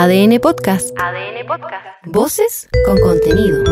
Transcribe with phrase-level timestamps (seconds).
[0.00, 0.96] ADN Podcast.
[0.96, 1.84] ADN Podcast.
[2.04, 3.64] Voces con contenido.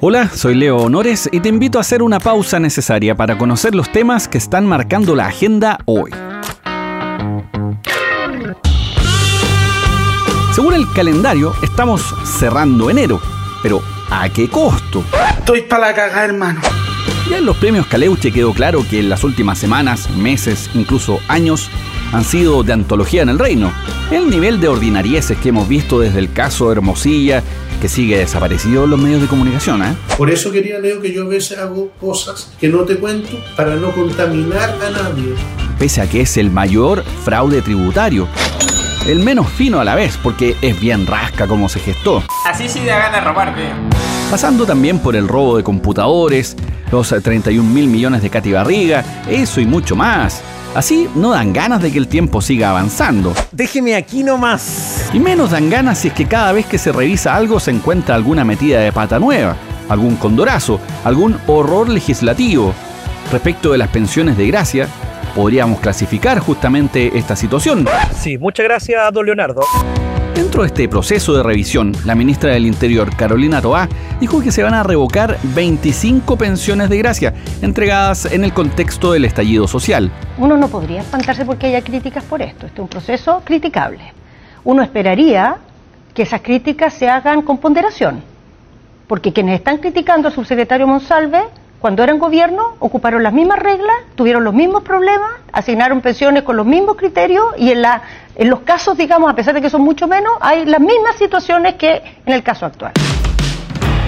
[0.00, 3.90] Hola, soy Leo Honores y te invito a hacer una pausa necesaria para conocer los
[3.90, 6.12] temas que están marcando la agenda hoy.
[10.54, 13.20] Según el calendario, estamos cerrando enero,
[13.60, 15.02] pero ¿a qué costo?
[15.36, 16.60] Estoy para la cagada, hermano.
[17.28, 21.72] Ya en los premios Caleuche quedó claro que en las últimas semanas, meses, incluso años,
[22.12, 23.72] han sido de antología en el reino.
[24.10, 27.42] El nivel de ordinarieces que hemos visto desde el caso Hermosilla,
[27.80, 29.82] que sigue desaparecido en los medios de comunicación.
[29.82, 29.94] ¿eh?
[30.16, 33.76] Por eso quería, Leo, que yo a veces hago cosas que no te cuento para
[33.76, 35.34] no contaminar a nadie.
[35.78, 38.28] Pese a que es el mayor fraude tributario.
[39.06, 42.24] El menos fino a la vez, porque es bien rasca como se gestó.
[42.44, 43.74] Así sí da ganas de robar, veo.
[44.30, 46.56] Pasando también por el robo de computadores,
[46.90, 50.42] los 31 mil millones de Katy Barriga, eso y mucho más.
[50.76, 53.32] Así no dan ganas de que el tiempo siga avanzando.
[53.50, 55.08] Déjeme aquí nomás.
[55.14, 58.14] Y menos dan ganas si es que cada vez que se revisa algo se encuentra
[58.14, 59.56] alguna metida de pata nueva,
[59.88, 62.74] algún condorazo, algún horror legislativo.
[63.32, 64.86] Respecto de las pensiones de gracia,
[65.34, 67.86] podríamos clasificar justamente esta situación.
[68.14, 69.62] Sí, muchas gracias, don Leonardo.
[70.56, 73.90] Dentro de este proceso de revisión, la ministra del Interior, Carolina Toá,
[74.20, 79.26] dijo que se van a revocar 25 pensiones de gracia entregadas en el contexto del
[79.26, 80.10] estallido social.
[80.38, 82.64] Uno no podría espantarse porque haya críticas por esto.
[82.64, 84.00] Este es un proceso criticable.
[84.64, 85.58] Uno esperaría
[86.14, 88.22] que esas críticas se hagan con ponderación,
[89.08, 91.42] porque quienes están criticando al subsecretario Monsalve
[91.80, 96.66] cuando eran gobierno, ocuparon las mismas reglas, tuvieron los mismos problemas, asignaron pensiones con los
[96.66, 98.02] mismos criterios y en, la,
[98.34, 101.74] en los casos, digamos, a pesar de que son mucho menos, hay las mismas situaciones
[101.74, 102.92] que en el caso actual.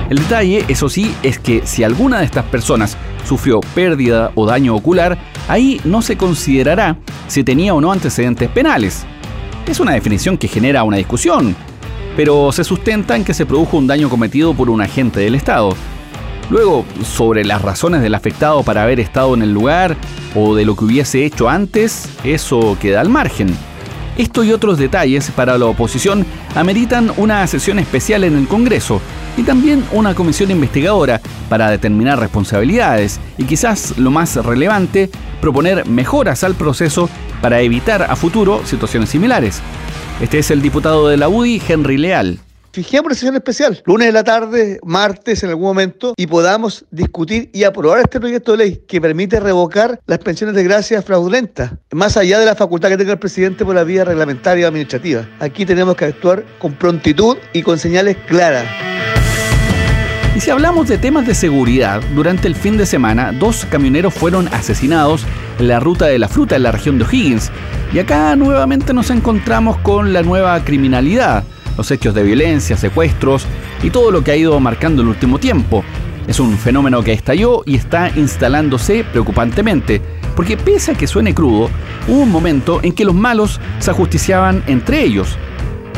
[0.08, 4.74] El detalle, eso sí, es que si alguna de estas personas sufrió pérdida o daño
[4.74, 6.96] ocular, ahí no se considerará
[7.26, 9.04] si tenía o no antecedentes penales.
[9.66, 11.54] Es una definición que genera una discusión,
[12.16, 15.76] pero se sustenta en que se produjo un daño cometido por un agente del Estado,
[16.50, 19.96] Luego, sobre las razones del afectado para haber estado en el lugar
[20.34, 23.54] o de lo que hubiese hecho antes, eso queda al margen.
[24.16, 26.26] Esto y otros detalles para la oposición
[26.56, 29.00] ameritan una sesión especial en el Congreso
[29.36, 35.10] y también una comisión investigadora para determinar responsabilidades y quizás lo más relevante,
[35.40, 37.08] proponer mejoras al proceso
[37.40, 39.60] para evitar a futuro situaciones similares.
[40.20, 42.40] Este es el diputado de la UDI, Henry Leal
[42.78, 47.50] fijemos una sesión especial, lunes de la tarde, martes en algún momento, y podamos discutir
[47.52, 52.16] y aprobar este proyecto de ley que permite revocar las pensiones de gracia fraudulentas, más
[52.16, 55.28] allá de la facultad que tenga el presidente por la vía reglamentaria o administrativa.
[55.40, 58.66] Aquí tenemos que actuar con prontitud y con señales claras.
[60.36, 64.46] Y si hablamos de temas de seguridad, durante el fin de semana dos camioneros fueron
[64.54, 65.26] asesinados
[65.58, 67.50] en la ruta de la fruta en la región de O'Higgins.
[67.92, 71.42] Y acá nuevamente nos encontramos con la nueva criminalidad
[71.78, 73.46] los hechos de violencia, secuestros
[73.82, 75.84] y todo lo que ha ido marcando el último tiempo.
[76.26, 80.02] Es un fenómeno que estalló y está instalándose preocupantemente,
[80.36, 81.70] porque pese a que suene crudo,
[82.06, 85.38] hubo un momento en que los malos se ajusticiaban entre ellos.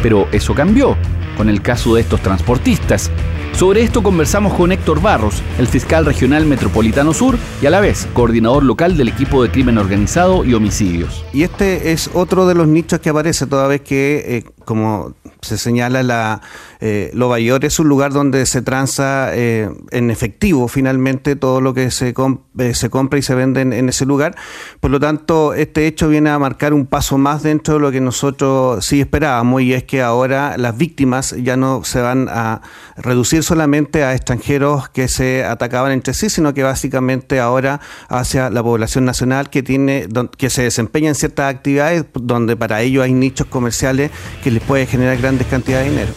[0.02, 0.96] Pero eso cambió
[1.36, 3.10] con el caso de estos transportistas.
[3.52, 8.08] Sobre esto conversamos con Héctor Barros, el fiscal regional metropolitano sur y a la vez
[8.14, 11.24] coordinador local del equipo de crimen organizado y homicidios.
[11.32, 15.58] Y este es otro de los nichos que aparece toda vez que, eh, como se
[15.58, 16.40] señala, la,
[16.80, 21.74] eh, Lo Bayor es un lugar donde se transa eh, en efectivo finalmente todo lo
[21.74, 22.14] que se,
[22.58, 24.34] eh, se compra y se vende en, ese lugar.
[24.80, 28.00] Por lo tanto, este hecho viene a marcar un paso más dentro de lo que
[28.00, 32.60] nosotros sí esperábamos y es que ahora las víctimas ya no se van a
[32.96, 38.62] reducir solamente a extranjeros que se atacaban entre sí, sino que básicamente ahora hacia la
[38.62, 43.46] población nacional que tiene que se desempeña en ciertas actividades donde para ello hay nichos
[43.46, 44.10] comerciales
[44.42, 46.12] que les puede generar grandes cantidades de dinero.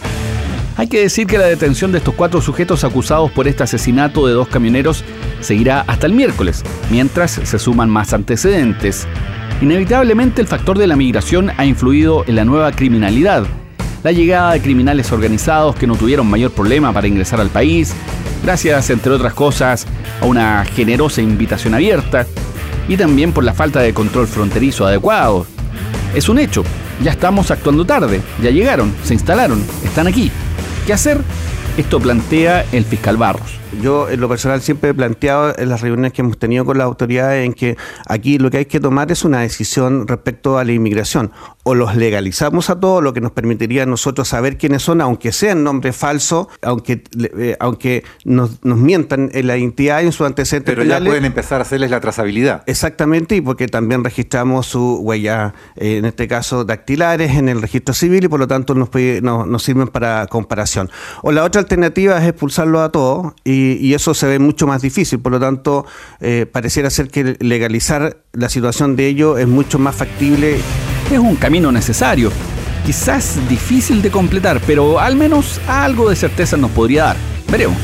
[0.76, 4.34] Hay que decir que la detención de estos cuatro sujetos acusados por este asesinato de
[4.34, 5.04] dos camioneros
[5.40, 9.08] seguirá hasta el miércoles, mientras se suman más antecedentes.
[9.62, 13.46] Inevitablemente el factor de la migración ha influido en la nueva criminalidad.
[14.04, 17.94] La llegada de criminales organizados que no tuvieron mayor problema para ingresar al país,
[18.44, 19.86] gracias, entre otras cosas,
[20.22, 22.26] a una generosa invitación abierta,
[22.90, 25.46] y también por la falta de control fronterizo adecuado.
[26.14, 26.64] Es un hecho,
[27.02, 30.32] ya estamos actuando tarde, ya llegaron, se instalaron, están aquí.
[30.86, 31.22] ¿Qué hacer?
[31.78, 33.63] Esto plantea el fiscal Barros.
[33.82, 36.86] Yo en lo personal siempre he planteado en las reuniones que hemos tenido con las
[36.86, 40.72] autoridades en que aquí lo que hay que tomar es una decisión respecto a la
[40.72, 41.32] inmigración.
[41.64, 45.32] O los legalizamos a todos, lo que nos permitiría a nosotros saber quiénes son, aunque
[45.32, 47.04] sean nombres falsos, aunque,
[47.38, 51.60] eh, aunque nos, mientan en la identidad y en su antecedentes Pero ya pueden empezar
[51.60, 52.64] a hacerles la trazabilidad.
[52.66, 57.94] Exactamente, y porque también registramos su huella, eh, en este caso dactilares, en el registro
[57.94, 58.90] civil y por lo tanto nos,
[59.22, 60.90] nos, sirven para comparación.
[61.22, 63.63] O la otra alternativa es expulsarlo a todos y,
[63.94, 65.86] eso se ve mucho más difícil, por lo tanto
[66.20, 70.58] eh, pareciera ser que legalizar la situación de ello es mucho más factible.
[71.12, 72.32] Es un camino necesario,
[72.86, 77.18] quizás difícil de completar, pero al menos algo de certeza nos podría dar.
[77.52, 77.78] Veremos.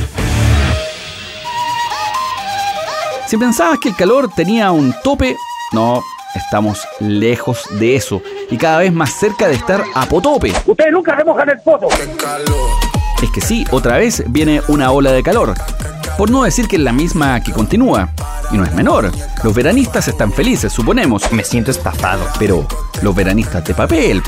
[3.27, 5.35] Si pensabas que el calor tenía un tope,
[5.71, 6.03] no,
[6.33, 10.51] estamos lejos de eso y cada vez más cerca de estar a potope.
[10.65, 11.89] Ustedes nunca se mojan el poto.
[13.21, 15.53] Es que sí, otra vez viene una ola de calor.
[16.17, 18.09] Por no decir que es la misma que continúa.
[18.51, 19.11] Y no es menor.
[19.43, 21.31] Los veranistas están felices, suponemos.
[21.31, 22.25] Me siento estafado.
[22.39, 22.65] Pero
[23.01, 24.21] los veranistas de papel,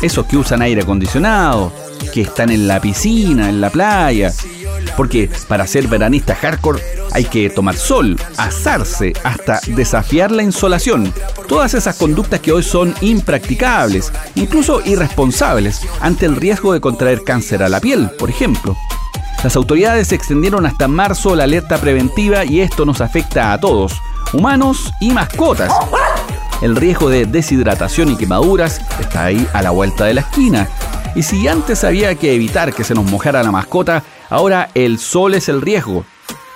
[0.00, 1.72] esos que usan aire acondicionado,
[2.12, 4.32] que están en la piscina, en la playa,
[4.96, 6.82] porque para ser veranista hardcore
[7.12, 11.12] hay que tomar sol, asarse, hasta desafiar la insolación.
[11.48, 17.62] Todas esas conductas que hoy son impracticables, incluso irresponsables, ante el riesgo de contraer cáncer
[17.62, 18.76] a la piel, por ejemplo.
[19.44, 23.92] Las autoridades extendieron hasta marzo la alerta preventiva y esto nos afecta a todos,
[24.32, 25.70] humanos y mascotas.
[26.62, 30.66] El riesgo de deshidratación y quemaduras está ahí a la vuelta de la esquina.
[31.14, 34.02] Y si antes había que evitar que se nos mojara la mascota,
[34.34, 36.04] Ahora el sol es el riesgo.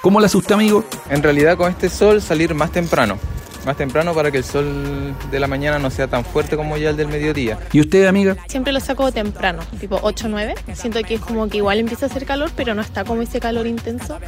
[0.03, 0.85] ¿Cómo le asusta, amigo?
[1.11, 3.21] En realidad con este sol salir más temprano.
[3.65, 6.91] Más temprano para que el sol de la mañana no sea tan fuerte como ya
[6.91, 7.57] el del mediodía.
[7.71, 8.37] ¿Y usted, amiga?
[8.49, 10.55] Siempre lo saco temprano, tipo 8 o 9.
[10.75, 13.39] Siento que es como que igual empieza a hacer calor, pero no está como ese
[13.39, 14.19] calor intenso.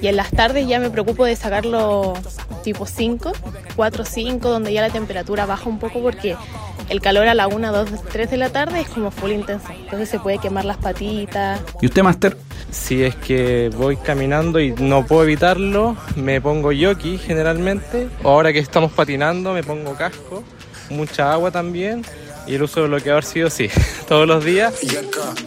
[0.00, 2.14] Y en las tardes ya me preocupo de sacarlo
[2.62, 3.32] tipo 5,
[3.74, 6.36] 4 o 5, donde ya la temperatura baja un poco porque
[6.88, 9.68] el calor a la 1, 2, 3 de la tarde es como full intenso.
[9.70, 11.60] Entonces se puede quemar las patitas.
[11.80, 12.36] ¿Y usted, Master?
[12.70, 18.08] Si es que voy caminando y no puedo evitarlo, me pongo yoki generalmente.
[18.22, 20.42] Ahora que estamos patinando, me pongo casco,
[20.90, 22.04] mucha agua también
[22.46, 23.68] y el uso de bloqueador sí o sí,
[24.08, 24.74] todos los días.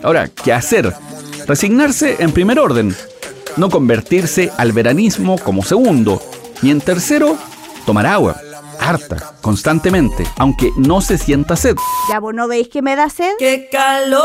[0.03, 0.93] Ahora, ¿qué hacer?
[1.47, 2.95] Resignarse en primer orden,
[3.55, 6.21] no convertirse al veranismo como segundo,
[6.61, 7.37] y en tercero,
[7.85, 8.41] tomar agua
[8.79, 11.75] harta, constantemente, aunque no se sienta sed.
[12.09, 13.33] ¿Ya vos no veis que me da sed?
[13.39, 14.21] ¡Qué calor!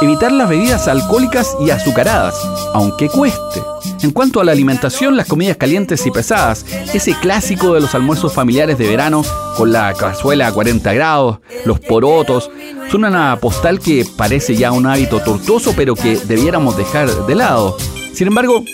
[0.00, 2.34] Evitar las bebidas alcohólicas y azucaradas,
[2.74, 3.62] aunque cueste.
[4.02, 8.32] En cuanto a la alimentación, las comidas calientes y pesadas, ese clásico de los almuerzos
[8.32, 9.24] familiares de verano,
[9.56, 12.50] con la cazuela a 40 grados, los porotos,
[12.90, 17.76] son una postal que parece ya un hábito tortuoso, pero que debiéramos dejar de lado.
[18.12, 18.64] Sin embargo,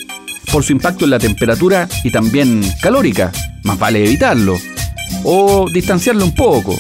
[0.50, 3.30] por su impacto en la temperatura y también calórica,
[3.64, 4.56] más vale evitarlo
[5.24, 6.74] o distanciarlo un poco.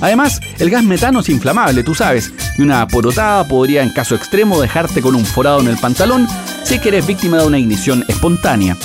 [0.00, 4.60] Además, el gas metano es inflamable, tú sabes, y una porotada podría en caso extremo
[4.60, 6.26] dejarte con un forado en el pantalón
[6.64, 8.76] si que eres víctima de una ignición espontánea.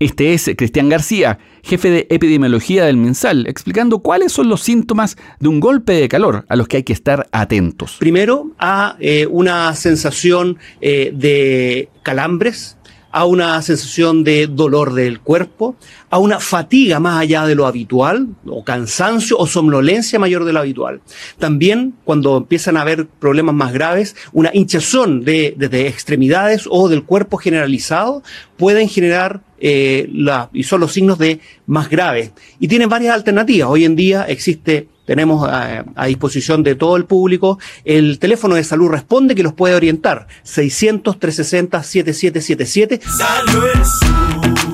[0.00, 5.48] Este es Cristian García, jefe de epidemiología del MinSal, explicando cuáles son los síntomas de
[5.48, 7.96] un golpe de calor a los que hay que estar atentos.
[8.00, 12.76] Primero, a eh, una sensación eh, de calambres,
[13.14, 15.76] a una sensación de dolor del cuerpo,
[16.10, 20.58] a una fatiga más allá de lo habitual, o cansancio o somnolencia mayor de lo
[20.58, 21.00] habitual.
[21.38, 25.54] También, cuando empiezan a haber problemas más graves, una hinchazón de,
[25.86, 28.24] extremidades o del cuerpo generalizado
[28.56, 32.32] pueden generar eh, la, y son los signos de más graves.
[32.58, 33.68] Y tienen varias alternativas.
[33.70, 38.88] Hoy en día existe tenemos a, disposición de todo el público el teléfono de salud
[38.88, 43.00] responde que los puede orientar 600 360 7777.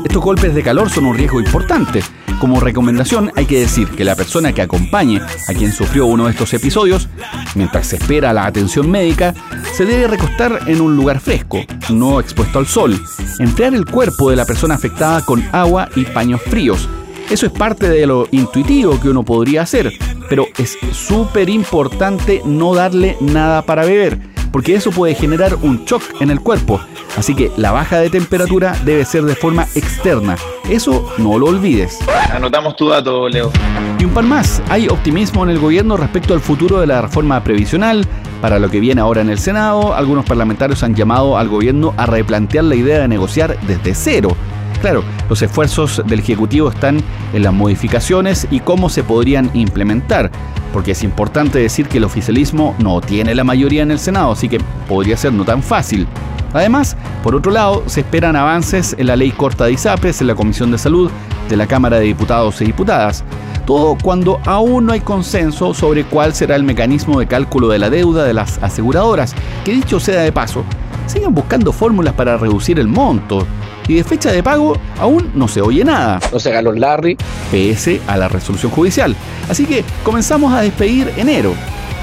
[0.04, 2.02] Estos golpes de calor son un riesgo importante.
[2.40, 6.33] Como recomendación hay que decir que la persona que acompañe a quien sufrió uno de
[6.33, 7.09] estos episodios,
[7.54, 9.35] mientras se espera la atención médica,
[9.75, 12.99] se debe recostar en un lugar fresco, no expuesto al sol,
[13.38, 16.88] enfriar el cuerpo de la persona afectada con agua y paños fríos.
[17.31, 19.93] Eso es parte de lo intuitivo que uno podría hacer,
[20.30, 24.16] pero es súper importante no darle nada para beber,
[24.52, 26.80] porque eso puede generar un shock en el cuerpo.
[27.16, 30.37] Así que la baja de temperatura debe ser de forma externa.
[30.70, 31.99] Eso no lo olvides.
[32.32, 33.50] Anotamos tu dato, Leo.
[33.99, 34.62] Y un par más.
[34.68, 38.06] Hay optimismo en el gobierno respecto al futuro de la reforma previsional.
[38.40, 42.06] Para lo que viene ahora en el Senado, algunos parlamentarios han llamado al gobierno a
[42.06, 44.37] replantear la idea de negociar desde cero
[44.81, 50.31] Claro, los esfuerzos del Ejecutivo están en las modificaciones y cómo se podrían implementar,
[50.73, 54.49] porque es importante decir que el oficialismo no tiene la mayoría en el Senado, así
[54.49, 54.59] que
[54.89, 56.07] podría ser no tan fácil.
[56.53, 60.35] Además, por otro lado, se esperan avances en la ley corta de ISAPRES en la
[60.35, 61.11] Comisión de Salud
[61.49, 63.23] de la Cámara de Diputados y Diputadas.
[63.67, 67.91] Todo cuando aún no hay consenso sobre cuál será el mecanismo de cálculo de la
[67.91, 69.35] deuda de las aseguradoras,
[69.65, 70.65] que dicho sea de paso,
[71.07, 73.47] siguen buscando fórmulas para reducir el monto.
[73.90, 76.20] Y de fecha de pago aún no se oye nada.
[76.32, 77.16] No se ganó Larry.
[77.50, 79.16] Pese a la resolución judicial.
[79.49, 81.54] Así que comenzamos a despedir enero.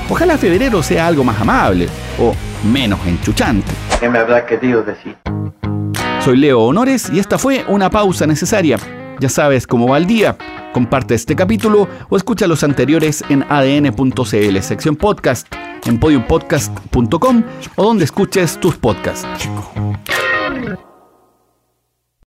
[0.09, 1.87] Ojalá febrero sea algo más amable
[2.19, 2.35] o
[2.69, 3.71] menos enchuchante.
[4.01, 5.15] ¿Qué me habrá querido decir?
[6.19, 8.77] Soy Leo Honores y esta fue una pausa necesaria.
[9.21, 10.35] Ya sabes cómo va el día.
[10.73, 15.47] Comparte este capítulo o escucha los anteriores en adn.cl, sección podcast,
[15.85, 17.43] en podiumpodcast.com
[17.77, 19.25] o donde escuches tus podcasts.